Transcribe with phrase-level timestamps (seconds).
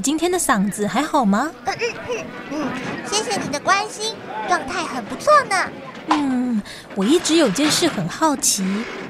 [0.00, 1.50] 你今天的嗓子还好吗？
[1.66, 2.68] 嗯嗯嗯嗯，
[3.04, 4.14] 谢谢你的关心，
[4.48, 5.54] 状态很不错呢。
[6.06, 6.62] 嗯，
[6.94, 8.64] 我一直有件事很好奇，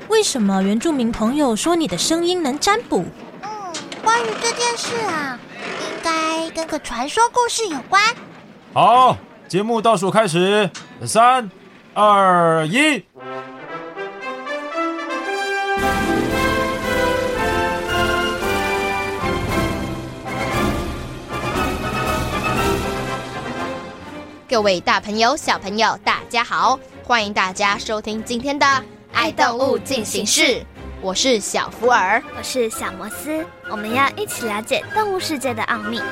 [0.09, 3.05] 为什么原住民朋友说你的声音能占卜？
[3.41, 3.73] 嗯，
[4.03, 8.03] 关于这件事啊，应该跟个传说故事有关。
[8.73, 10.69] 好，节目倒数开始，
[11.07, 11.49] 三、
[11.95, 13.05] 二、一。
[24.51, 26.77] 各位大朋友、小朋友，大家好！
[27.05, 28.67] 欢迎大家收听今天的
[29.13, 30.43] 《爱动物进行式》，
[31.01, 36.03] 我是小福尔，我是小摩斯，我们要一起了解动物世界的奥秘。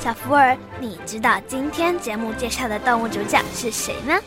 [0.00, 4.18] 小福尔，你知道今天节目介绍的动物主角是谁吗？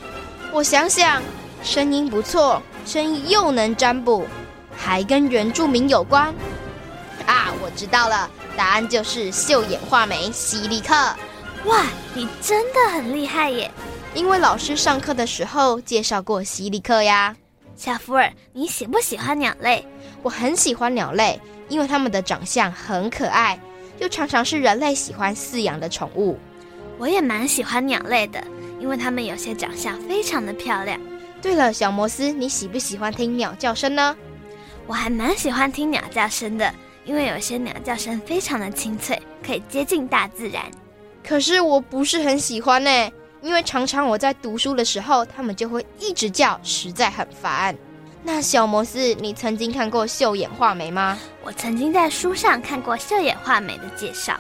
[0.54, 1.22] 我想想，
[1.62, 4.26] 声音不错，声音又能占卜，
[4.74, 6.34] 还跟原住民有关。
[7.26, 10.96] 啊，我知道了，答案就是绣眼画眉希利克。
[11.66, 13.72] 哇，你真的很厉害耶！
[14.14, 17.36] 因为老师上课的时候介绍过希利克呀。
[17.76, 19.86] 小福尔，你喜不喜欢鸟类？
[20.22, 21.40] 我很喜欢鸟类，
[21.70, 23.58] 因为它们的长相很可爱，
[24.00, 26.38] 又常常是人类喜欢饲养的宠物。
[26.98, 28.44] 我也蛮喜欢鸟类的，
[28.80, 31.00] 因为它们有些长相非常的漂亮。
[31.42, 34.16] 对了，小摩斯，你喜不喜欢听鸟叫声呢？
[34.86, 36.74] 我还蛮喜欢听鸟叫声的，
[37.06, 40.64] 因为有些鸟叫声非常的清脆，可以接近大自然。
[41.26, 43.12] 可是我不是很喜欢呢，
[43.42, 47.76] 因为常常我在读书的时候，它们就会一直叫，实在很烦。
[48.24, 51.18] 那小摩斯，你曾经看过秀眼画眉吗？
[51.44, 54.40] 我曾经在书上看过秀眼画眉的介绍。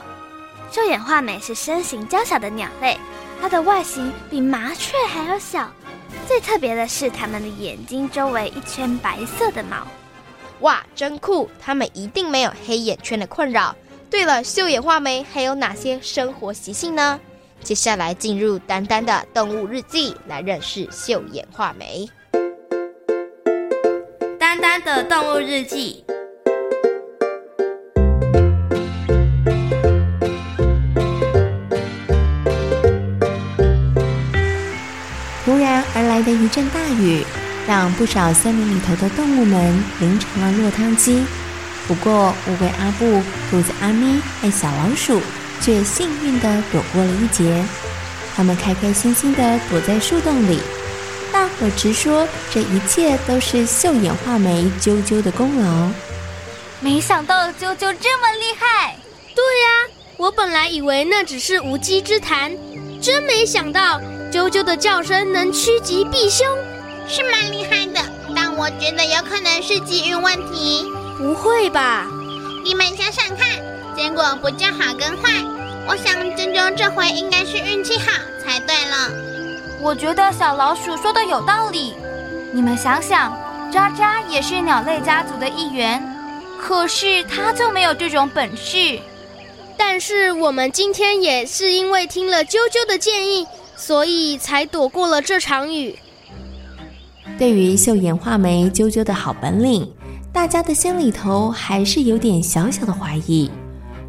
[0.71, 2.97] 秀眼画眉是身形娇小的鸟类，
[3.41, 5.69] 它的外形比麻雀还要小。
[6.27, 9.85] 最特别的是，它们的眼睛周围一圈白色的毛。
[10.61, 11.49] 哇，真酷！
[11.59, 13.75] 它们一定没有黑眼圈的困扰。
[14.13, 17.19] 对了，绣眼画眉还有哪些生活习性呢？
[17.63, 22.07] 接下来进入丹丹的动物日记，来认识绣眼画眉。
[24.39, 26.05] 丹丹的动物日记。
[35.43, 37.25] 突然而来的一阵大雨，
[37.67, 41.25] 让不少森林里头的动物们淋成了落汤鸡。
[41.87, 45.21] 不过，乌龟阿布、兔子阿咪和小老鼠
[45.61, 47.63] 却幸运地躲过了一劫。
[48.35, 50.59] 他们开开心心地躲在树洞里。
[51.31, 55.89] 大伙直说，这一切都是秀眼画眉啾啾的功劳。
[56.79, 58.95] 没想到啾啾这么厉害！
[59.35, 62.51] 对呀、啊，我本来以为那只是无稽之谈，
[63.01, 63.99] 真没想到
[64.31, 66.47] 啾啾的叫声能趋吉避凶，
[67.07, 67.99] 是蛮厉害的。
[68.35, 70.85] 但我觉得有可能是机运问题。
[71.17, 72.07] 不会吧？
[72.65, 73.47] 你们想想看，
[73.95, 75.43] 结果不就好跟坏。
[75.87, 78.11] 我想啾啾这回应该是运气好
[78.43, 79.11] 才对了。
[79.81, 81.93] 我觉得小老鼠说的有道理。
[82.53, 83.37] 你们想想，
[83.71, 86.01] 渣渣也是鸟类家族的一员，
[86.59, 88.99] 可是它就没有这种本事。
[89.77, 95.97] 但是我们今天也是因为听了啾啾的建议，所以才躲过了这场雨。
[97.37, 99.91] 对于绣眼画眉啾啾的好本领。
[100.33, 103.49] 大家的心里头还是有点小小的怀疑，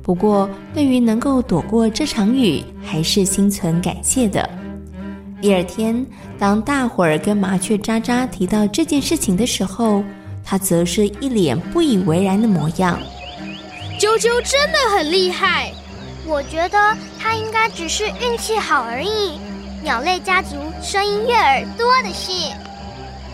[0.03, 4.49] 不过对于能够躲过这场雨，还是心存感谢的。
[5.43, 6.05] 第二天，
[6.39, 10.03] 当大伙儿跟麻雀渣渣提到这件事情的时候，
[10.43, 12.99] 他则是一脸不以为然的模样。
[14.01, 15.71] 啾啾真的很厉害，
[16.27, 19.39] 我觉得他应该只是运气好而已。
[19.83, 22.33] 鸟类家族声音悦耳多的是，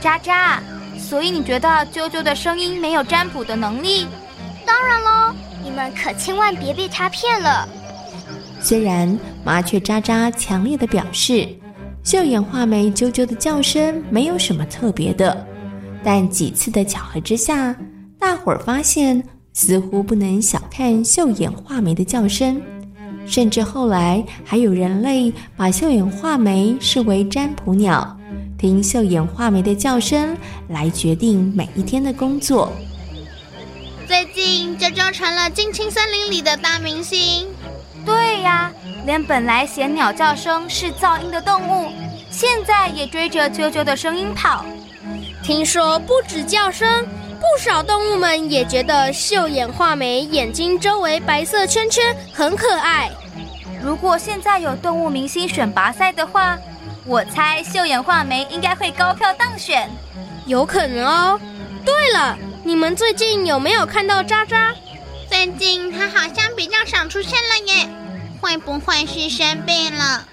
[0.01, 0.61] 渣渣。
[1.01, 4.07] 所以你觉得啾啾的声音没有占卜的能力？
[4.65, 7.69] 当然喽，你们可千万别被他骗了。
[8.61, 11.49] 虽然麻雀喳喳强烈的表示，
[12.05, 15.47] 绣眼画眉啾啾的叫声没有什么特别的，
[16.05, 17.75] 但几次的巧合之下，
[18.19, 22.61] 大伙儿发现似乎不能小看绣眼画眉的叫声。
[23.27, 28.19] 甚至后来还有人类把绣眼画眉视为占卜鸟，
[28.61, 30.37] 听绣眼画眉的叫声
[30.69, 32.71] 来决定每一天的工作。
[34.07, 37.49] 最近，啾啾成了近亲森林里的大明星。
[38.05, 38.71] 对呀，
[39.07, 41.91] 连本来嫌鸟叫声是噪音的动物，
[42.31, 44.63] 现在也追着啾啾的声音跑。
[45.43, 47.07] 听说不止叫声，
[47.39, 53.11] 不少动物们也觉得绣眼画眉眼睛周围白色圈圈很可爱。
[53.83, 56.59] 如果现在有动物明星选拔赛的话，
[57.11, 59.91] 我猜秀眼画眉应该会高票当选。
[60.47, 61.41] 有可能哦。
[61.85, 64.73] 对了，你们最近有没有看到渣渣？
[65.29, 67.89] 最近他好像比较少出现了耶，
[68.41, 70.25] 会不会是生病了？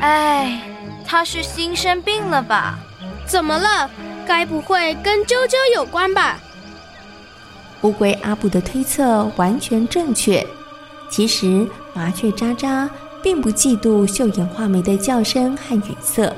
[0.00, 0.60] 哎，
[1.06, 2.80] 他是新生病了吧？
[3.24, 3.88] 怎么了？
[4.26, 6.40] 该不会跟啾啾有关吧？
[7.82, 10.44] 乌龟阿布的推测完全正确。
[11.08, 12.90] 其实麻雀渣渣
[13.22, 16.34] 并不嫉妒秀眼画眉的叫声和语色，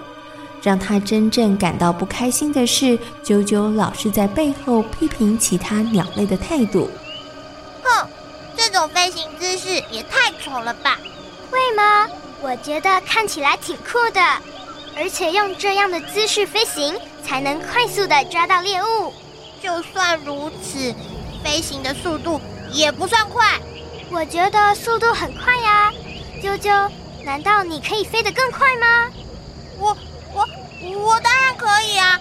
[0.63, 6.91] 让他真正感到不开心的是，啾啾老是在背后批评其他鸟类的态度。
[7.83, 8.09] 哼
[8.57, 10.99] 这种飞行姿势也太丑了吧？
[11.51, 12.07] 会吗？
[12.43, 14.21] 我觉得看起来挺酷的，
[14.97, 19.13] 而且用这样的姿势飞行才能快速地抓到猎物。
[19.63, 20.95] 就算如此，
[21.45, 22.41] 飞行的速度
[22.73, 23.59] 也不算快。
[24.11, 25.93] 我觉得速度很快呀，
[26.41, 26.91] 啾啾，
[27.25, 29.11] 难道你可以飞得更快吗？
[29.79, 29.97] 我
[30.33, 30.49] 我
[30.99, 32.19] 我当然可以啊！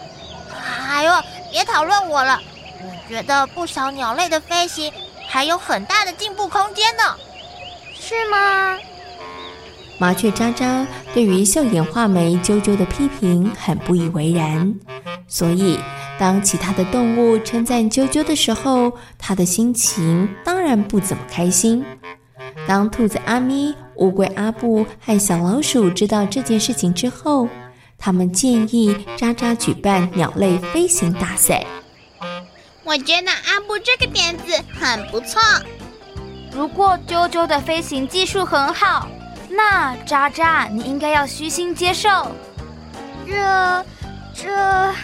[0.89, 1.13] 哎呦，
[1.51, 2.39] 别讨论我了，
[2.81, 4.91] 我觉得不少鸟类的飞行。
[5.27, 7.03] 还有很大的进步空间呢，
[7.93, 8.77] 是吗？
[9.99, 14.73] 麻雀喳喳对于笑眼画眉啾啾的批评很不以为然，
[15.27, 15.79] 所以
[16.17, 21.85] 当其他的动物称赞啾啾的时候，他的心情当然不怎么开心。
[22.67, 27.47] 当兔子阿咪、乌龟阿布和小老鼠知道这件事情之后，
[27.97, 31.65] 他们建议渣渣举办鸟类飞行大赛。
[32.83, 35.41] 我觉得阿布这个点子很不错。
[36.51, 39.07] 如果啾啾的飞行技术很好，
[39.49, 42.09] 那渣渣你应该要虚心接受。
[43.27, 43.85] 这
[44.33, 44.95] 这，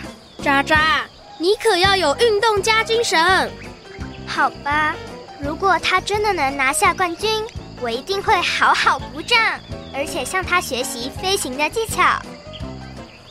[0.42, 1.06] 渣渣，
[1.38, 3.51] 你可要有运动家精神。
[4.25, 4.95] 好吧，
[5.39, 7.30] 如果他真的能拿下冠军，
[7.81, 9.38] 我一定会好好鼓掌，
[9.94, 12.04] 而且向他学习飞行的技巧。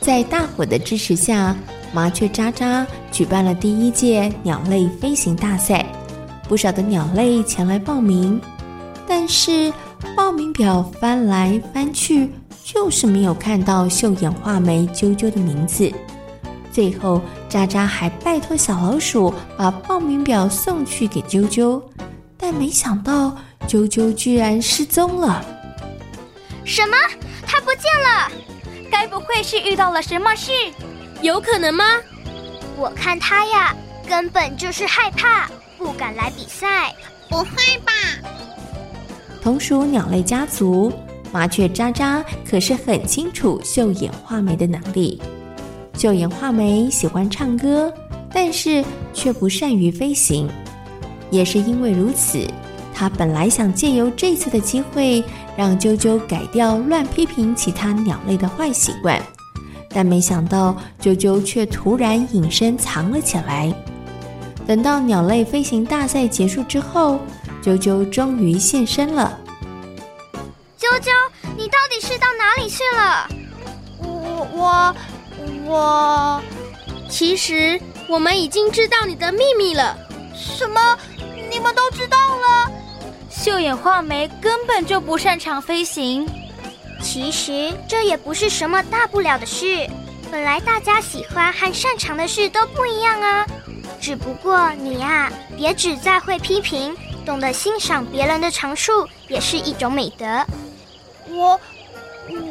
[0.01, 1.55] 在大伙的支持下。
[1.93, 5.85] 麻雀渣渣举办了第一届鸟类飞行大赛，
[6.45, 8.41] 不少的鸟类前来报名，
[9.07, 9.71] 但是
[10.13, 12.29] 报名表翻来翻去，
[12.65, 15.89] 就是没有看到秀眼画眉啾啾的名字。
[16.69, 21.81] 最后，渣渣还拜托小老鼠把报名表送去给啾啾，
[22.35, 25.43] 但没想到啾啾居然失踪了。
[26.63, 26.95] 什么？
[27.45, 28.31] 它不见了？
[28.89, 30.51] 该不会是遇到了什么事？
[31.21, 31.83] 有可能吗？
[32.77, 33.75] 我看它呀，
[34.07, 36.93] 根本就是害怕，不敢来比赛。
[37.29, 37.91] 不会吧？
[39.41, 40.93] 同属鸟类家族，
[41.31, 45.21] 麻雀渣渣可是很清楚秀眼画眉的能力。
[45.97, 47.91] 秀眼画眉喜欢唱歌，
[48.31, 48.83] 但是
[49.13, 50.49] 却不善于飞行。
[51.31, 52.47] 也是因为如此，
[52.97, 55.21] 他本来想借由这次的机会，
[55.57, 59.21] 让啾啾改掉乱批评其他鸟类的坏习惯。
[59.89, 63.73] 但没想到，啾啾却突然隐身藏了起来。
[64.65, 67.19] 等到鸟类飞行大赛结束之后，
[67.61, 69.37] 啾啾终于现身了。
[70.79, 71.11] 啾啾，
[71.57, 73.27] 你到底是到哪里去了？
[73.99, 74.95] 我我
[75.65, 76.41] 我……
[77.09, 77.79] 其实
[78.09, 79.97] 我们已经知道你的秘密了。
[80.33, 80.97] 什么？
[81.49, 82.64] 你们都知道了？
[83.45, 86.27] 绣眼画眉根本就不擅长飞行。
[86.99, 89.87] 其实这也不是什么大不了的事，
[90.31, 93.45] 本来大家喜欢和擅长的事都不一样啊。
[94.01, 100.25] 只不过你呀，别只在会批评，懂得欣赏别人的长处也是一种美德。
[101.29, 101.59] 我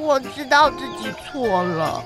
[0.01, 2.05] 我知道自己错了。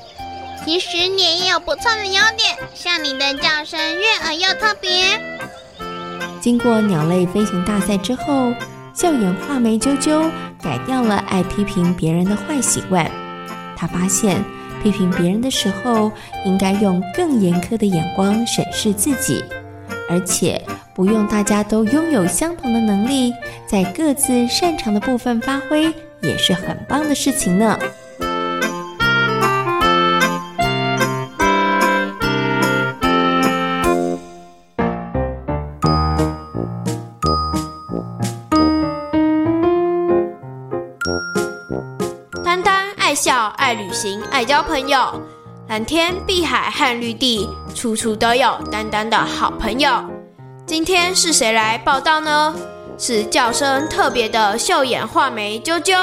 [0.64, 5.20] 其实你也有不错的优点，像你的叫声悦耳又特别。
[6.40, 8.54] 经过鸟类飞行大赛之后。
[8.98, 10.28] 笑眼画眉啾啾
[10.60, 13.08] 改掉了爱批评别人的坏习惯。
[13.76, 14.42] 他发现
[14.82, 16.10] 批评别人的时候，
[16.44, 19.44] 应该用更严苛的眼光审视自己，
[20.10, 20.60] 而且
[20.94, 23.32] 不用大家都拥有相同的能力，
[23.68, 27.78] 在各自擅长的部分发挥，也是很棒的事情呢。
[43.18, 45.20] 笑、爱旅行、爱交朋友，
[45.68, 49.90] 蓝天、碧海和绿地，处处都有丹丹的好朋友。
[50.64, 52.54] 今天是谁来报道呢？
[52.96, 55.96] 是叫声特别的秀眼画眉啾啾。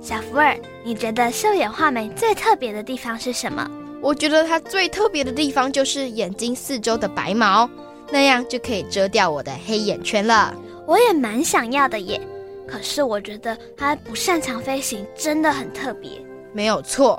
[0.00, 3.68] 小福尔，你觉得秀眼画眉最特别的地方是什么？
[4.00, 7.68] 我觉得它最特别的地方就是眼睛四周的白毛，
[8.12, 10.54] 那样就可以遮掉我的黑眼圈了。
[10.86, 12.20] 我也蛮想要的耶，
[12.68, 16.10] 可是我觉得它不擅长飞行，真的很特别。
[16.52, 17.18] 没有错，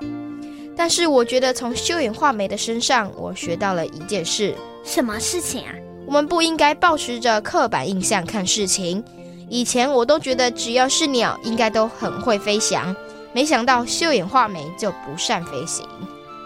[0.77, 4.53] 但是我觉得从绣眼画眉的身上，我学到了一件事。
[4.83, 5.73] 什么事情啊？
[6.05, 9.03] 我们不应该抱持着刻板印象看事情。
[9.49, 12.95] 以前我都觉得只要是鸟，应该都很会飞翔，
[13.31, 15.87] 没想到绣眼画眉就不善飞行。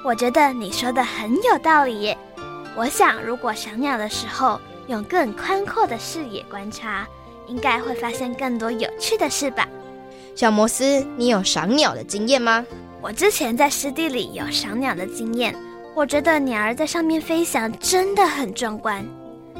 [0.05, 2.17] 我觉得你说的很有道理耶。
[2.77, 7.07] 我想，如果赏鸟的时候用更宽阔的视野观察，
[7.47, 9.67] 应该会发现更多有趣的事吧。
[10.35, 12.63] 小摩斯，你有赏鸟的经验吗？
[13.01, 15.55] 我之前在湿地里有赏鸟的经验，
[15.95, 19.03] 我觉得鸟儿在上面飞翔真的很壮观。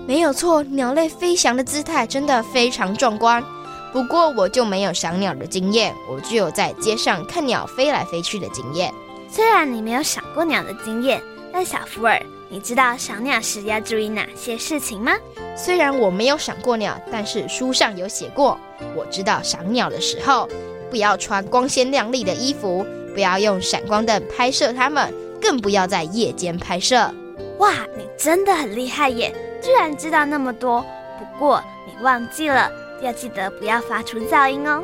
[0.06, 3.44] 没有错，鸟类飞翔的姿态真的非常壮观。
[3.92, 8.94] 不过我就没有赏鸟的经验，我只有在街上看鸟飞来飞去的经验。
[9.28, 11.20] 虽然你没有赏过鸟的经验，
[11.52, 15.14] 但小福尔，你知道赏鸟时要注意哪些事情吗？
[15.56, 18.58] 虽然我没有赏过鸟，但是书上有写过。
[18.96, 20.48] 我知道赏鸟的时候，
[20.90, 27.14] 不要穿光鲜亮丽的衣服，不要用闪光灯拍摄它们，更不要在夜间拍摄。
[27.58, 29.36] 哇，你真的很厉害耶！
[29.62, 30.86] 居然知道那么多，
[31.20, 34.84] 不过你忘记了，要记得不要发出噪音哦。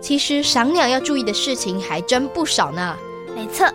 [0.00, 2.96] 其实赏鸟要注意的事情还真不少呢。
[3.34, 3.66] 没错，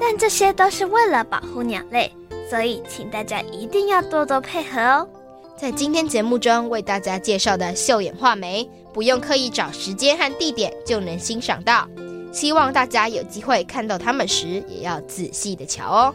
[0.00, 2.14] 但这些都是为了保护鸟类，
[2.48, 5.08] 所以请大家一定要多多配合哦。
[5.56, 11.88] 在今天节目中为大家介绍的绣眼画眉，不用刻意找时间和地点就能欣赏到。
[12.32, 16.14] 希望大家有机会看到它们时，也要仔细的瞧哦。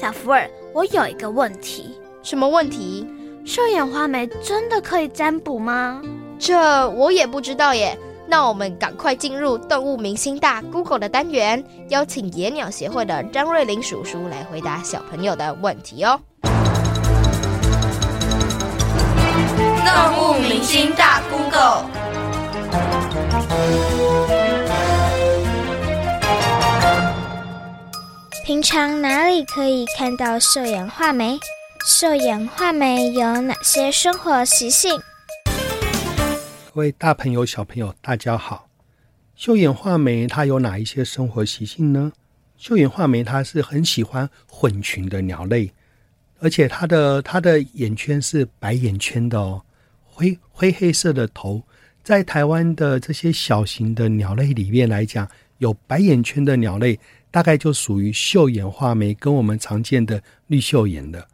[0.00, 1.96] 小福尔，我有一个问题。
[2.22, 3.06] 什么问题？
[3.44, 6.02] 绣眼画眉真的可以占卜吗？
[6.38, 7.96] 这我也不知道耶。
[8.26, 16.20] 那我们赶快进入动物明星大 Google 的单元，邀请野鸟协会的张瑞林叔叔来回答小朋友的问题哦。
[19.86, 21.84] 动物明星大 Google。
[28.44, 31.38] 平常哪里可以看到兽眼画眉？
[31.86, 35.00] 兽眼画眉有哪些生活习性？
[36.74, 38.68] 各位大朋友、小朋友，大家好。
[39.36, 42.12] 绣眼画眉它有哪一些生活习性呢？
[42.56, 45.70] 绣眼画眉它是很喜欢混群的鸟类，
[46.40, 49.62] 而且它的它的眼圈是白眼圈的哦，
[50.02, 51.62] 灰灰黑色的头。
[52.02, 56.98] 在台湾的这些小型的鸟类里面来讲，有白眼圈的鸟类
[57.30, 61.28] 大概就属于绣眼画眉，跟我们常见的绿绣眼的。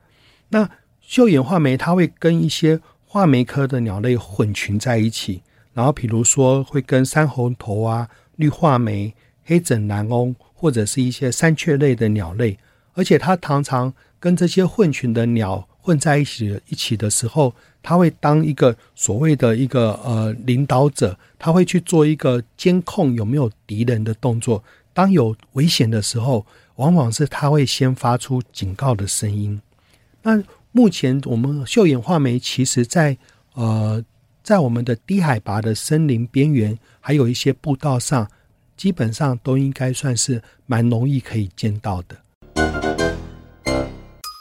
[0.50, 0.68] 那
[1.00, 2.78] 绣眼画眉，它会跟一些
[3.12, 5.42] 画眉科的鸟类混群在一起，
[5.74, 9.12] 然后比如说会跟山猴头啊、绿画眉、
[9.44, 12.56] 黑枕蓝鶲或者是一些山雀类的鸟类，
[12.94, 17.52] 而且它常常跟这些混群的鸟混在一起一起的时候，
[17.82, 24.62] 它会当一个所谓的一个呃领导者，它会去做一个监控有没有敌人的动作。
[24.92, 29.60] 当有危险的时候，往往是它会先发出警告的声音。
[30.22, 30.40] 那
[30.72, 33.18] 目前我们秀眼画眉其实在
[33.54, 34.04] 呃，
[34.44, 38.28] 在我们的低海拔的森林边缘，还有一些步道上，
[38.76, 42.16] 基本上都应该算是蛮容易可以见到的。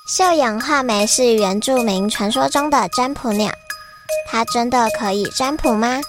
[0.07, 3.51] 秀眼画眉是原住民传说中的占卜鸟，
[4.27, 5.99] 它真的可以占卜吗？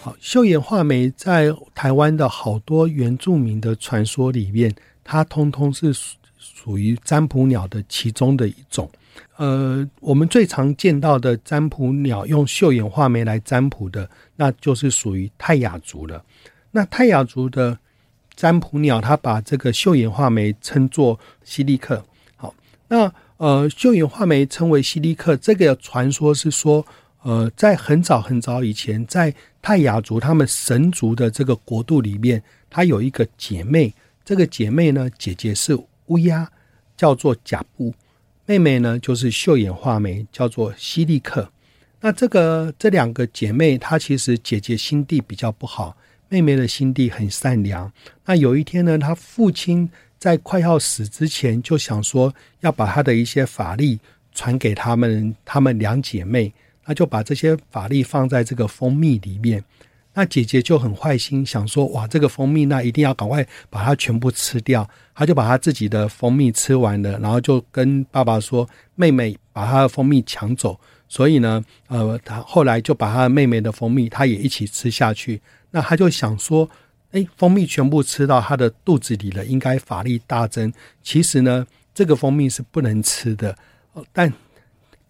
[0.00, 4.72] 好，绣眼画眉在台湾的好多原住民的传说里面，
[5.02, 5.92] 它通通是。
[6.62, 8.90] 属于占卜鸟的其中的一种，
[9.38, 16.22] 呃，我们最常见到的占卜鸟用绣眼画眉来占卜的，那就是属于泰雅族了。
[16.70, 17.78] 那泰雅族的
[18.36, 22.04] 占卜鸟，它把这个绣眼画眉称作西利克。
[22.36, 22.54] 好，
[22.88, 26.84] 那呃，绣眼画眉称为西利克，这个传说是说，
[27.22, 33.94] 呃，在很早很早以前，在泰雅族他们神族的这个国度里面，它有一个姐妹，
[34.26, 35.74] 这个姐妹呢，姐姐是。
[36.10, 36.48] 乌鸦
[36.96, 37.94] 叫做贾布，
[38.46, 41.50] 妹妹呢就是秀眼画眉，叫做西利克。
[42.00, 45.96] 那这个这两个姐妹，她其实姐姐心地比较不好，
[46.28, 47.90] 妹妹的心地很善良。
[48.24, 49.88] 那有一天呢，她父亲
[50.18, 53.98] 在快要死之前就想说要把他的一些法力
[54.32, 56.52] 传给他们，他们两姐妹，
[56.84, 59.62] 那就把这些法力放在这个蜂蜜里面。
[60.12, 64.88] 那姐姐就很坏心，想说哇，这个蜂蜜那一定要赶快把它全部吃掉。
[65.14, 70.78] 她就把她自己的蜂蜜吃完了，然后就跟爸爸说，妹妹把她的蜂蜜抢走。
[71.08, 75.40] 所以呢，呃，她后来就把她妹妹的蜂蜜，她也一起吃下去。
[75.70, 76.68] 那她就想说，
[77.12, 80.72] 哎，蜂蜜全部吃到她的肚子里了，应该法力大增。
[81.02, 83.56] 其实呢，这个蜂蜜是不能吃的，
[84.12, 84.32] 但。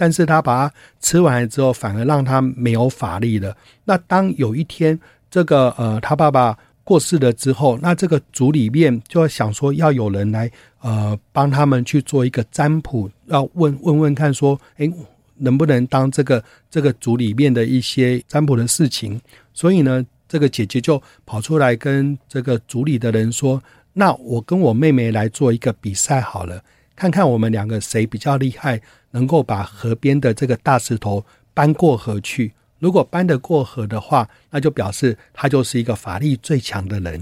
[0.00, 3.54] 但是他把它吃完了之后，反而让他没有法力了。
[3.84, 4.98] 那当有一天
[5.30, 14.90] 这个呃他爸爸过世了之后，那这个族里面就要想说要有人来呃帮他们去做一个占卜，要问问问看说，诶，
[15.36, 19.20] 能不能当这个这个族里面的一些占卜的事情？
[19.52, 26.64] 所以呢，这个姐姐就跑出来跟这个族里的人说：“那我跟我妹妹来做一个比赛好了，
[26.96, 28.80] 看看我们两个谁比较厉害。”
[29.12, 37.20] 能够把河边的这个大石头搬过河去，如果搬得过河的话，那就表示他就是一个法力最强的人。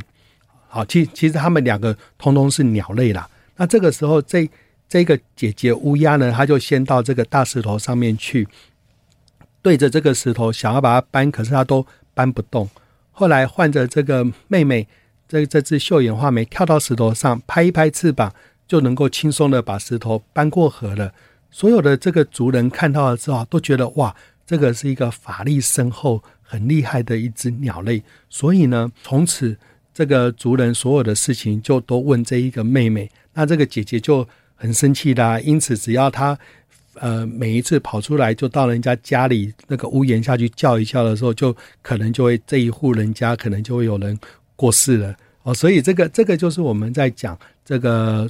[0.69, 3.29] 好，其其实他们两个通通是鸟类啦。
[3.57, 4.49] 那这个时候，这
[4.89, 8.47] 这个姐姐乌鸦呢，她就先到这个大石头上面去，
[9.63, 12.69] 对着这个石头想要把它搬，可是她都搬不动。
[13.11, 14.87] 后来换着这个妹妹，
[15.27, 18.33] 这这只绣眼画眉跳到石头上，拍一拍翅膀，
[18.69, 21.13] 就能够轻松的把石头搬过河了。
[21.51, 24.15] 所有的这个族人看到了之后，都觉得哇，
[24.47, 28.03] 这个是一个法力深厚、很厉害的一只鸟类。
[28.29, 29.57] 所以呢，从此
[29.93, 33.11] 这个族人所有的事情就都问这一个妹妹。
[33.33, 35.41] 那这个姐姐就很生气啦。
[35.41, 36.39] 因此，只要她
[36.95, 44.19] 呃每一次跑出来，就到人家家里那个屋檐下去叫一叫的时候，就可能就会这一户人家可能就会有人
[44.55, 45.55] 过世了哦。
[45.55, 48.29] 所以这个这个就是我们在讲这个。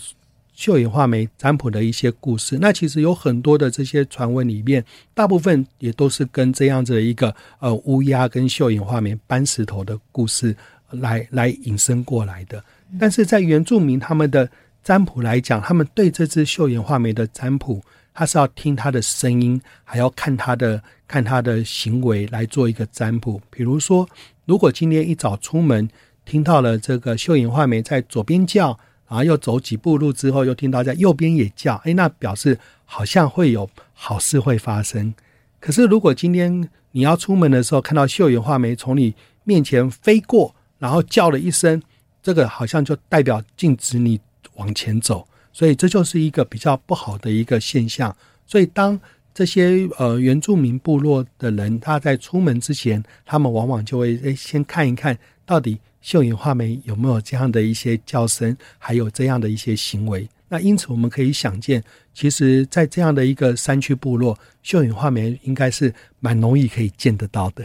[0.59, 4.85] 绣眼画眉占卜的一些故事，那其实有很多的这些传闻里面，
[5.15, 10.57] 大部分也都是跟这样子的一个呃乌鸦跟绣眼画眉搬石头的故事
[10.91, 12.61] 来来引申过来的。
[12.99, 14.51] 但是在原住民他们的
[14.83, 17.81] 占卜来讲，他们对这只绣眼画眉的占卜，
[18.13, 23.41] 他是要听他的声音，还要看他的看他的行为来做一个占卜。
[23.49, 24.09] 比如说，
[24.45, 25.89] 如果今天一早出门
[26.25, 28.77] 听到了这个绣眼画眉在左边叫。
[29.09, 35.15] 然后又走几步路之后，又听到在右边也叫，哎，那表示好像会有好事会发生。
[35.59, 41.83] 可是如果今天你要出门的时候，看到绣眼画眉从你面前飞过，然后叫了一声，
[42.23, 44.21] 这个好像就代表禁止你
[44.57, 48.15] 往前走，所以这就是一个比较不好的一个现象。
[48.47, 49.01] 所以当
[49.33, 55.79] 这些呃原住民部落的人他在出门之前，他们往往就会诶先看一看到底。
[56.01, 60.29] 绣眼画眉有没有这样的一些叫声，还有这样的一些行为？
[60.49, 61.83] 那因此我们可以想见，
[62.15, 67.65] 其实，在这样的一个山区部落，秀眼画眉应该是蛮容易可以见得到的。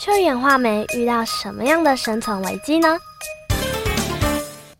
[0.00, 2.88] 秀眼画眉遇到什么样的生存危机呢？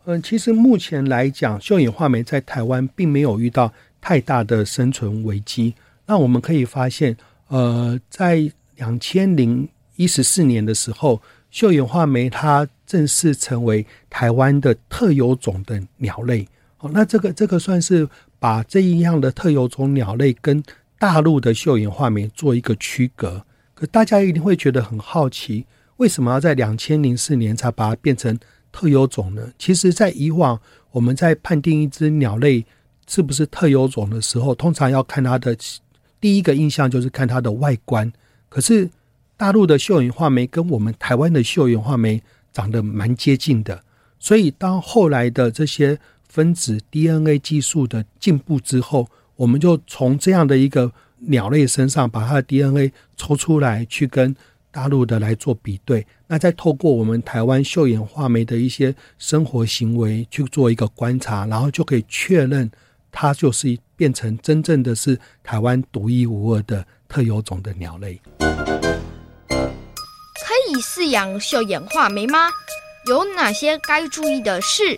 [0.06, 5.74] 嗯，其实目前来讲，秀眼画眉在台湾并没有遇到太大的生存危机。
[6.06, 7.16] 那我们可以发现，
[7.48, 9.66] 呃，在两千零
[9.96, 16.46] 一十四年的时候，绣眼画眉它正式成为台湾的特有种的鸟类。
[16.80, 20.62] 哦，那这个这个算是把这一样的特有种鸟类跟
[20.98, 23.44] 大陆的绣眼画眉做一个区隔。
[23.74, 28.38] 可大家一定会觉得很好奇，为什么要在两千零四年才把它变成
[28.70, 29.52] 特有种呢？
[29.59, 30.61] 其实，在以往
[30.92, 32.64] 我们在判定一只鸟类
[33.09, 35.57] 是不是特有种的时候，通常要看它的
[36.20, 38.12] 第一个印象就是看它的外观。
[38.48, 38.88] 可是
[39.36, 43.82] 大陆的绣眼画眉跟我们台湾的绣眼画眉长得蛮接近的，
[44.18, 54.34] 所以当后来的这些分子 DNA 技术的进步之后，我们就从这样的一个鸟类身上把它的 DNA 抽出来，去跟
[54.70, 56.06] 大陆的来做比对。
[56.28, 62.70] 那再透过我们台湾绣眼画眉的一些生活行为去做一个观察，然后就可以确认
[63.10, 68.20] 它就是变成真正的是台湾独一无二的特有种的鸟类。
[70.94, 72.48] 饲养绣眼画眉吗？
[73.09, 74.96] 有哪些该注意的事？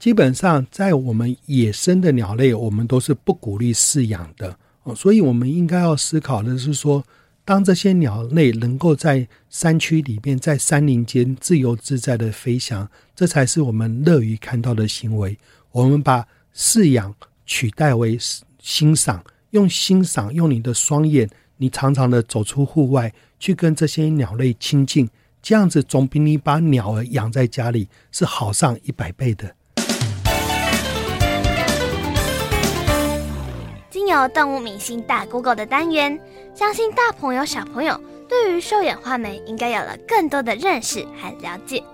[0.00, 4.92] 基本上，在我们野生的鸟类，我们都是不鼓励饲养的哦。
[4.92, 7.04] 所以，我们应该要思考的是说，
[7.44, 15.38] 当这些鸟类能够在山区里面，在山林间自由自在的飞翔，这才是我们乐于看到的行为。
[15.70, 17.14] 我们把饲养
[17.46, 18.18] 取代为
[18.58, 23.12] 欣赏，用欣赏，用你的双眼，你常常的走出户外。
[23.40, 25.10] 去跟这些鸟类亲近，
[25.42, 29.54] 这样子总比你把鸟儿养在家里是好上一百倍的。
[33.90, 36.18] 经由动物明星大 Google 的单元，
[36.54, 41.84] 相信大朋友小朋友对于绣眼画眉应该有了更多的认识和了解。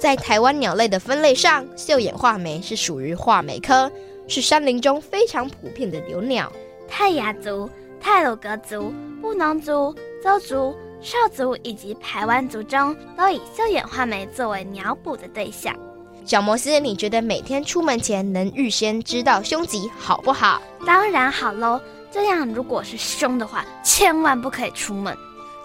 [0.00, 3.92] 在台湾鸟类的分类上，绣眼画眉是属于画眉科，
[4.26, 6.50] 是山林中非常普遍的留鸟。
[6.88, 7.68] 泰雅族、
[8.04, 15.74] 太鲁格族、布农族、邹族、邵族以及排湾族中，都以绣眼画眉作为鸟捕的对象。
[16.22, 20.60] 小摩斯，你觉得每天出门前能预先知道凶吉好不好？
[20.84, 25.16] 当然好喽，这样如果是凶的话，千万不可以出门。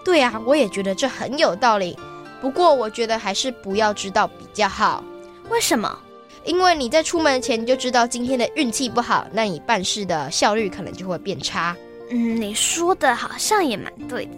[0.05, 1.99] 对啊，我也觉得这很有道理。
[2.39, 5.03] 不过我觉得还是不要知道比较好。
[5.49, 5.93] 为什么？
[6.45, 11.75] 因为你在出门前就知道今天的运气不好，那你办事的效率可能就会变差。
[12.09, 14.31] 嗯，你说的好像也蛮对的。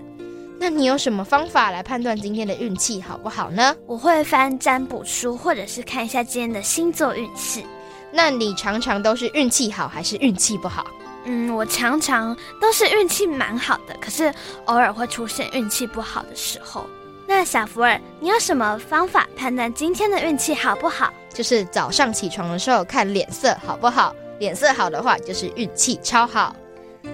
[0.60, 3.76] 那你有什么方法来判断今天的运气好不好呢？
[3.88, 7.64] 我会翻占卜书，或者是看一下今天的星座运势。
[8.12, 10.86] 那你常常都是运气好还是运气不好？
[11.24, 14.34] 嗯，我常常都是运气蛮好的，可是
[14.66, 16.86] 偶尔会出现运气不好的时候。
[17.28, 21.12] 那小福尔，你有什么方法判断今天的运气好不好？
[21.34, 26.56] 就是早上起床的时候看脸色好不好，脸色好的话就是运气超好。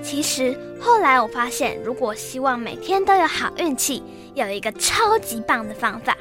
[0.01, 6.15] 其实后来我发现，如果希望每天都有好运气，有一个超级棒的方法。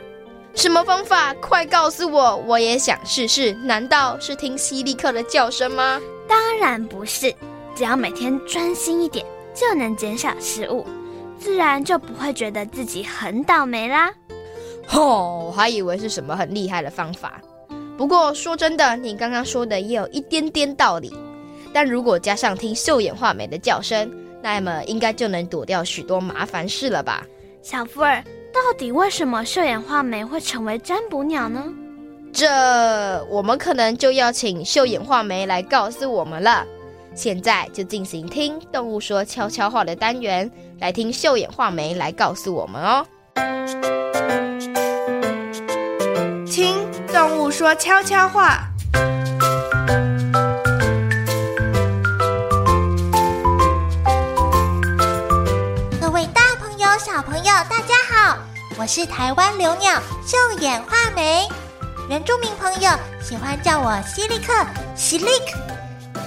[0.54, 1.34] 什么方法？
[1.34, 3.52] 快告诉我，我也想试试。
[3.52, 6.00] 难道是听犀利客的叫声吗？
[6.26, 7.34] 当然不是，
[7.74, 9.24] 只要每天专心一点，
[9.54, 10.86] 就能减少失误。
[11.38, 14.10] 自然就不会觉得自己很倒霉啦。
[14.92, 17.40] 哦，我还以为是什么很厉害的方法。
[17.98, 21.12] 不过说真的，你刚刚说的也有一点点道理。
[21.72, 24.10] 但如果加上听绣眼画眉的叫声，
[24.42, 27.26] 那么应该就能躲掉许多麻烦事了吧？
[27.62, 31.64] 小福儿，到底为什么绣眼画眉会成为占卜鸟呢？
[32.32, 36.64] 这我们可能就要请绣眼画眉来告诉我们了。
[37.14, 43.06] 现在就进行听动物说悄悄话的单元，来听绣眼画眉来告诉我们哦。
[46.44, 46.76] 听
[47.12, 48.68] 动物说悄悄话。
[58.78, 61.48] 我是台湾留鸟绣眼画眉，
[62.10, 62.90] 原住民朋友
[63.22, 64.52] 喜欢叫我犀利客，
[64.94, 65.58] 犀利克。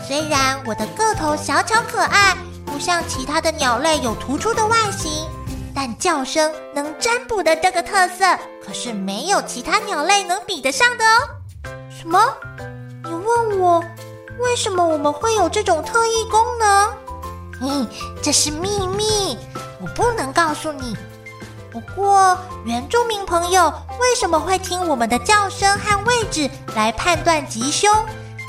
[0.08, 2.36] 虽然我的个头小巧可爱，
[2.66, 5.30] 不像其他的鸟类有突出的外形，
[5.76, 8.26] 但叫声能占卜的这个特色，
[8.66, 11.30] 可是没有其他鸟类能比得上的哦。
[11.92, 12.20] 什么？
[13.04, 13.80] 你问我
[14.40, 16.94] 为什么我们会有这种特异功能？
[17.62, 17.88] 嗯，
[18.24, 19.38] 这是秘密，
[19.80, 20.98] 我不能告诉你。
[21.72, 27.90] 不过原住民朋友为什么会听我们的叫声和位置来判断吉凶？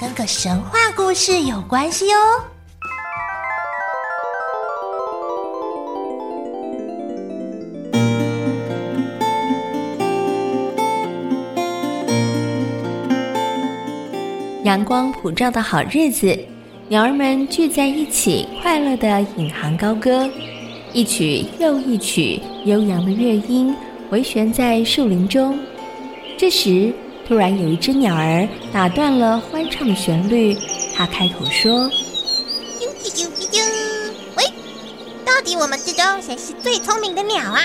[0.01, 2.19] 跟个神话故事有关系哦。
[14.65, 16.39] 阳光普照的好日子，
[16.89, 20.29] 鸟儿们聚在一起，快乐的引吭高歌，
[20.93, 23.75] 一曲又一曲悠扬的乐音
[24.11, 25.57] 回旋在树林中。
[26.37, 26.93] 这时，
[27.29, 30.57] 突然有一只鸟儿打断了欢唱的旋律，
[30.97, 31.89] 它开口说
[32.81, 33.63] ：“啾啾啾啾啾，
[34.37, 34.45] 喂，
[35.25, 37.61] 到底我们之中谁是最聪明的鸟啊？”“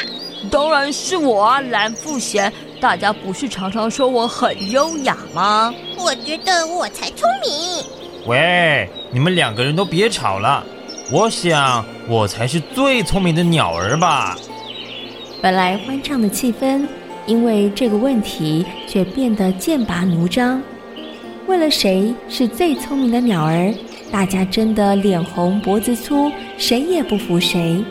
[0.52, 2.52] 当然是我啊，蓝富贤。
[2.80, 7.84] 大家不是常常说我很优雅吗？”“我觉得我才聪明。
[8.28, 10.64] ”“喂，你们两个人都别吵了。
[11.12, 14.38] 我想我才是最聪明的鸟儿吧。”
[15.42, 16.86] 本来欢畅的气氛。
[17.28, 20.62] 因为这个问题，却变得剑拔弩张。
[21.48, 23.74] 为了谁是最聪明的鸟儿，
[24.12, 27.84] 大家争得脸红脖子粗，谁也不服谁。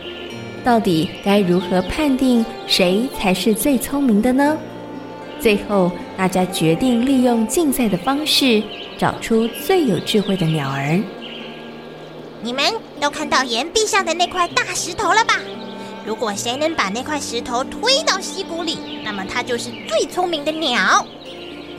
[0.63, 4.57] 到底该如何判定谁才是最聪明的呢？
[5.41, 8.63] 最后，大家决定利用竞赛的方式，
[8.97, 11.03] 找出最有智慧的鸟儿。
[12.45, 12.63] 你们
[13.01, 15.41] 都看到岩壁上的那块大石头了吧？
[16.05, 21.07] 如果谁能把那块石头推到溪谷里，那么它就是最聪明的鸟。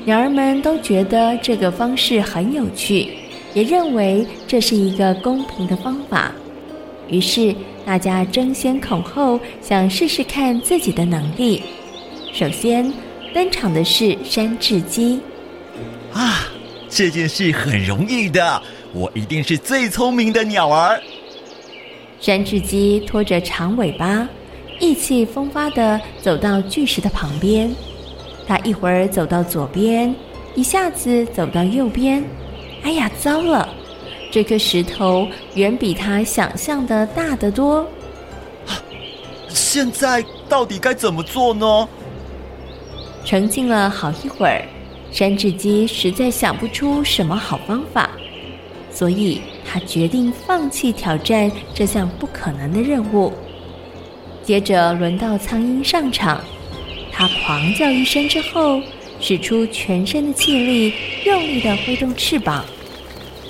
[0.06, 3.16] 鸟儿们都觉得这个方式很有趣，
[3.54, 6.32] 也认为这是一个公平的方法。
[7.10, 11.62] 于是大家争先恐后，想试试看自己的能力。
[12.34, 12.92] 首先
[13.36, 15.22] 登场的是山雉鸡。
[16.12, 16.48] 啊，
[16.90, 18.60] 这件事很容易的，
[18.96, 20.98] 我一定是最聪明的鸟儿。
[22.22, 24.26] 山雉鸡拖着长尾巴，
[24.80, 27.70] 意气风发地走到巨石的旁边。
[28.48, 30.16] 它一会儿走到左边，
[30.56, 32.24] 一下子走到右边。
[32.84, 33.68] 哎呀，糟了！
[34.32, 37.86] 这颗石头远比它想象的大得多。
[39.50, 41.90] 现在到底该怎么做呢？
[43.26, 44.64] 沉静了好一会儿，
[45.12, 48.10] 山雉鸡实在想不出什么好方法，
[48.96, 53.34] 所以他决定放弃挑战这项不可能的任务。
[54.42, 56.42] 接着轮到苍鹰上场，
[57.12, 58.80] 他狂叫一声之后，
[59.20, 60.94] 使出全身的气力，
[61.26, 62.64] 用力的挥动翅膀。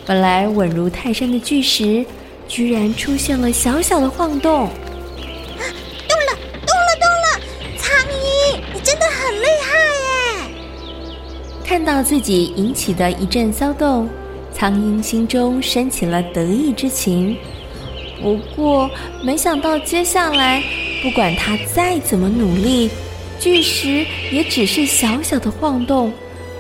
[0.03, 2.03] 本来稳如泰山的巨石，
[2.47, 4.67] 居然出现了小小的晃动。
[6.07, 6.33] 动了，
[6.65, 7.39] 动了，动了！
[7.77, 10.55] 苍鹰，你真的很厉害耶
[11.63, 14.07] 看到自己引起的一阵骚动，
[14.57, 17.35] 苍鹰心中升起了得意之情。
[18.21, 18.89] 不过，
[19.21, 20.63] 没想到接下来，
[21.03, 22.89] 不管他再怎么努力，
[23.37, 26.13] 巨石也只是小小的晃动，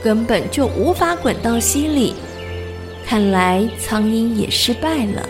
[0.03, 2.13] 根本就无法滚到溪里。
[3.05, 5.29] 看来苍鹰也失败了。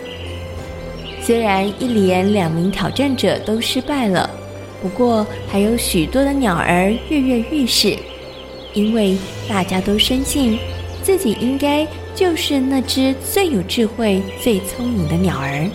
[1.22, 4.28] 虽然一连两名挑战者都失败了，
[4.82, 7.96] 不过还有许多的鸟儿跃跃欲试。
[8.74, 9.16] 因为
[9.48, 10.58] 大家都深信
[11.02, 15.70] 自己应该就是那只最有智慧、最聪明的鸟儿。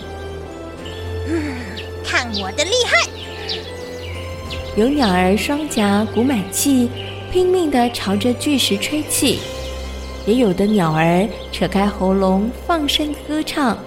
[1.28, 1.54] 嗯，
[2.04, 3.08] 看我的厉害！
[4.76, 6.90] 有鸟儿双颊鼓满气，
[7.30, 9.38] 拼命地朝着巨石吹气；
[10.26, 13.78] 也有的鸟儿扯开喉咙放声歌唱。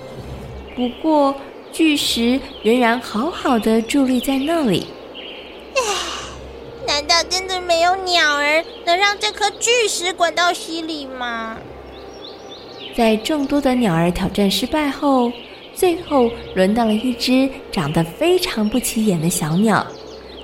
[0.78, 1.36] 不过，
[1.74, 4.88] 巨石仍然好好的伫立在那里。
[6.88, 11.58] 难道真的没有鸟儿能让这颗巨石滚到溪里吗？
[12.96, 15.30] 在众多的鸟儿挑战失败后，
[15.76, 19.86] 最后轮到了一只长得非常不起眼的小鸟，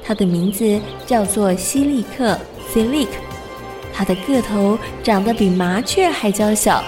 [0.04, 2.38] 它的名字叫做西利克
[2.74, 3.08] （Silik）。
[3.94, 6.84] 它的个头长得比麻雀还娇小，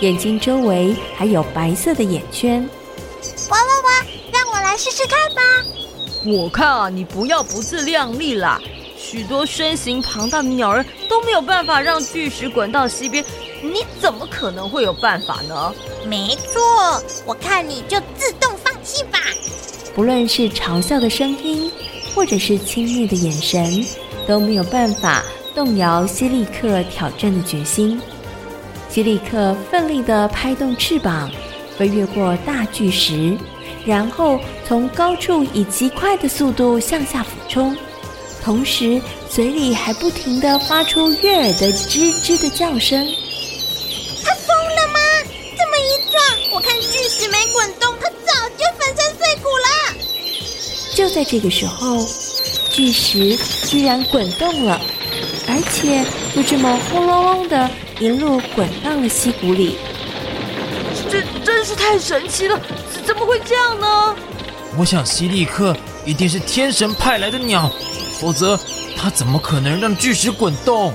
[0.00, 2.66] 眼睛周围还有白色的眼圈。
[3.50, 4.06] 哇哇哇！
[4.32, 5.42] 让我来试试看吧。
[6.24, 8.58] 我看啊，你不要不自量力啦。
[8.96, 13.22] 许多身形庞大的鸟儿都没有办法让巨石滚到溪边，
[13.72, 15.74] 你怎么可能会有办法呢？
[16.06, 19.18] 没错，我看你就自动放弃吧。
[19.94, 21.70] 不论是嘲笑的声音，
[22.14, 23.84] 或者是轻蔑的眼神，
[24.26, 25.24] 都没有办法
[25.54, 28.00] 动摇希利克挑战的决心。
[28.88, 31.30] 希利克奋力地拍动翅膀，
[31.76, 33.36] 飞越过大巨石，
[33.84, 37.76] 然后从高处以极快的速度向下俯冲。
[38.42, 43.06] 同时，嘴里还不停地发出悦耳的吱吱的叫声。
[51.16, 52.06] 在这个时候，
[52.70, 54.78] 巨石居然滚动了，
[55.48, 59.78] 而且就这么轰隆隆的一路滚到了溪谷里。
[61.08, 62.60] 这真是太神奇了！
[63.06, 64.14] 怎么会这样呢？
[64.76, 65.74] 我想希利克
[66.04, 67.72] 一定是天神派来的鸟。
[68.20, 68.60] 否则，
[68.94, 70.92] 他怎么可能让巨石滚动？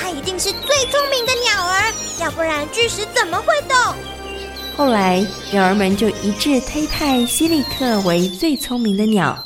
[0.00, 4.13] 他一定是最聪明的鸟儿，要不然巨石怎么会动？
[4.76, 9.38] 后来，鸟儿们就一致推派希利克为最聪明的鸟。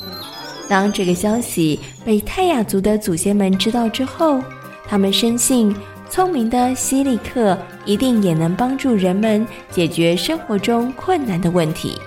[0.67, 4.41] 当这个消息被泰雅族的祖先们知道之后，
[4.87, 5.75] 他们深信
[6.09, 11.99] 聪明的希利克一定也能帮助人们解决生活中困难的问题。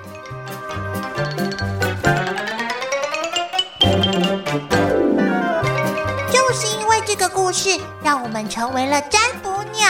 [6.32, 7.70] 就是因为这个故事
[8.02, 9.86] 让我们成为了占卜鸟。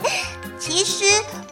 [0.58, 1.04] 其实，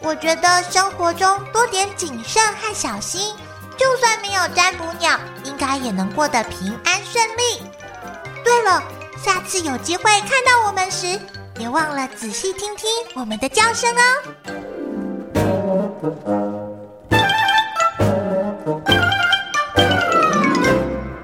[0.06, 3.34] 我觉得生活中多点谨慎和小心，
[3.74, 7.62] 就算没有占卜鸟，应该也能过得平安顺利。
[8.44, 8.82] 对了，
[9.24, 11.18] 下次有机会看到我们时，
[11.54, 14.02] 别忘了仔细听听我们的叫声哦。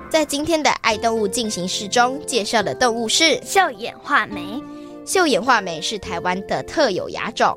[0.09, 4.63] 在今天的爱动物进行式中介绍的动物是绣眼画眉。
[5.05, 7.55] 绣眼画眉是台湾的特有牙种。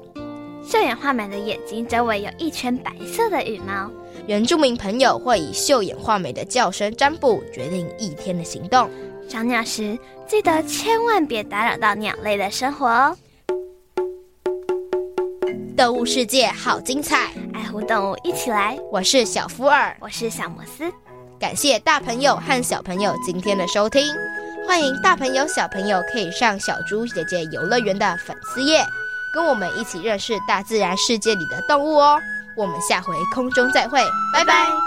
[0.66, 3.92] 绣眼画眉的眼睛周围有一圈白色的羽毛。
[4.28, 8.90] 原住民朋友会以绣眼画眉的叫声占卜，决定一天的行动。
[9.28, 13.18] 找鸟时记得千万别打扰到鸟类的生活哦。
[15.76, 18.78] 动物世界好精彩，爱护动物一起来。
[18.92, 20.92] 我是小福尔，我是小摩斯。
[21.40, 24.02] 感谢大朋友和小朋友今天的收听，
[24.66, 28.82] 欢迎大朋友小朋友可以上小猪姐姐游乐园的粉丝页，
[29.34, 32.22] 跟我们一起认识大自然世界里的动物哦。
[32.56, 34.00] 我们下回空中再会，
[34.32, 34.83] 拜拜。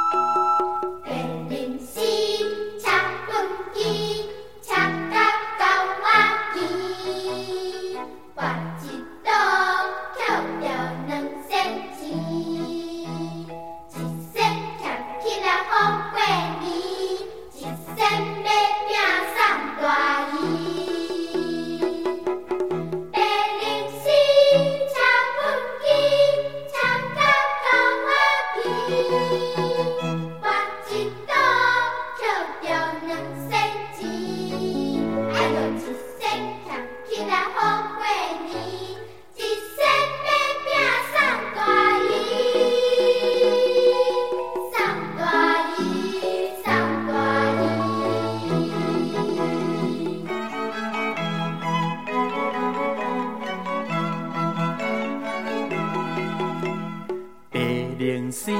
[58.07, 58.53] 零时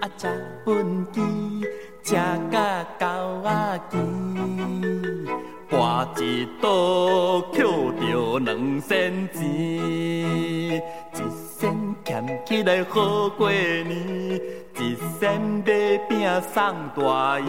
[0.00, 0.26] 啊，食
[0.64, 1.20] 畚箕，
[2.02, 2.14] 食
[2.50, 3.98] 甲狗仔啼，
[5.68, 5.76] 跋
[6.22, 7.66] 一倒捡
[8.00, 10.80] 着两仙钱，一
[11.54, 14.40] 仙俭起来好过年，
[14.78, 17.44] 一仙买饼送大姨。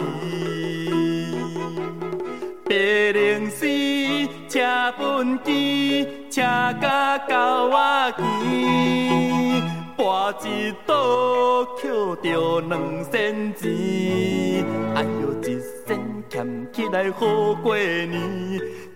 [2.66, 9.59] 白零时吃畚箕，吃甲狗仔啼，
[10.00, 11.90] 跋一刀捡
[12.22, 17.26] 着两仙钱，哎呦，一仙俭起来好
[17.62, 18.10] 过年，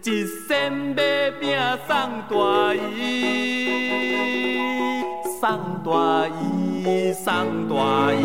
[0.03, 1.55] 一仙买饼
[1.87, 1.95] 送
[2.31, 3.05] 大姨，
[5.39, 5.43] 送
[5.85, 7.75] 大姨，送大
[8.15, 8.25] 姨。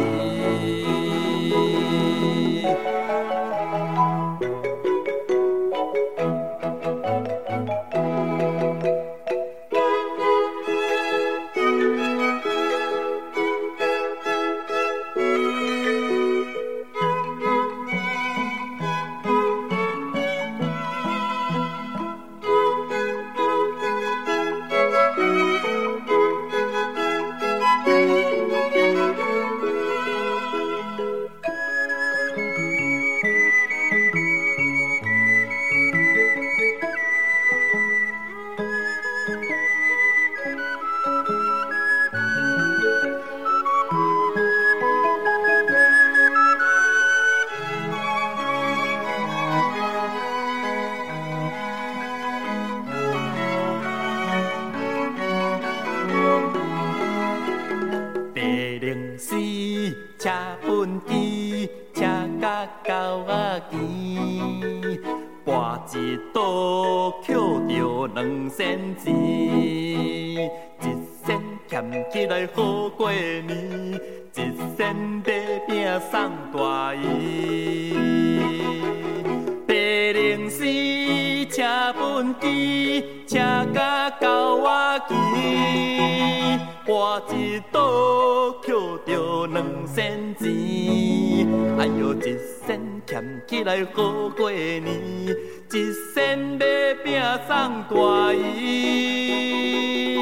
[81.49, 81.63] 车
[81.97, 83.39] 本机，车
[83.73, 84.27] 到狗
[84.57, 84.67] 我
[85.07, 85.11] 墘，
[86.87, 87.79] 我一刀
[88.65, 90.47] 扣着两仙钱。
[91.77, 94.83] 哎呦，一仙俭起来好过年，
[95.71, 95.73] 一
[96.13, 96.65] 仙买
[97.03, 100.17] 饼送大姨，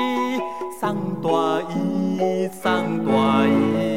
[0.80, 1.28] 送大
[1.72, 2.64] 姨，送
[3.06, 3.12] 大
[3.48, 3.97] 姨。